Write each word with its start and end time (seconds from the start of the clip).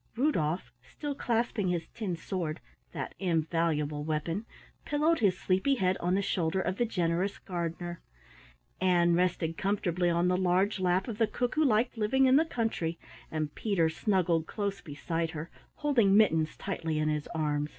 Rudolf, 0.15 0.71
still 0.81 1.13
clasping 1.13 1.67
his 1.67 1.87
tin 1.93 2.15
sword 2.15 2.59
that 2.91 3.13
invaluable 3.19 4.03
weapon 4.03 4.47
pillowed 4.83 5.19
his 5.19 5.37
sleepy 5.37 5.75
head 5.75 5.95
on 5.99 6.15
the 6.15 6.23
shoulder 6.23 6.59
of 6.59 6.77
the 6.77 6.87
Generous 6.87 7.37
Gardener. 7.37 8.01
Ann 8.81 9.13
rested 9.13 9.59
comfortably 9.59 10.09
on 10.09 10.27
the 10.27 10.35
large 10.37 10.79
lap 10.79 11.07
of 11.07 11.19
the 11.19 11.27
Cook 11.27 11.53
who 11.53 11.63
liked 11.63 11.99
living 11.99 12.25
in 12.25 12.35
the 12.35 12.45
Country, 12.45 12.97
and 13.29 13.53
Peter 13.53 13.89
snuggled 13.89 14.47
close 14.47 14.81
beside 14.81 15.29
her, 15.29 15.51
holding 15.75 16.17
Mittens 16.17 16.57
tightly 16.57 16.97
in 16.97 17.07
his 17.07 17.27
arms. 17.35 17.69